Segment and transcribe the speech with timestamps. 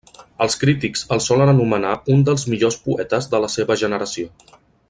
[0.45, 4.31] Els crítics el solen anomenar un dels millors poetes de la seva generació.